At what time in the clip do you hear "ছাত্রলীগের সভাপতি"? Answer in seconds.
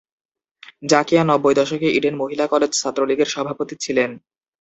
2.75-3.75